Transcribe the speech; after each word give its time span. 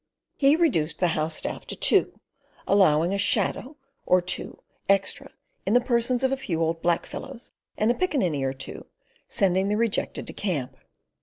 He 0.35 0.55
reduced 0.55 0.97
the 0.97 1.09
house 1.09 1.35
staff 1.35 1.67
to 1.67 1.75
two, 1.75 2.19
allowing 2.67 3.13
a 3.13 3.19
shadow 3.19 3.75
or 4.07 4.19
two 4.19 4.57
extra 4.89 5.29
in 5.63 5.75
the 5.75 5.79
persons 5.79 6.23
of 6.23 6.31
a 6.31 6.37
few 6.37 6.59
old 6.59 6.81
black 6.81 7.05
fellows 7.05 7.51
and 7.77 7.91
a 7.91 7.93
piccaninny 7.93 8.41
or 8.43 8.53
two, 8.53 8.87
sending 9.27 9.69
the 9.69 9.77
rejected 9.77 10.25
to 10.25 10.33
camp. 10.33 10.75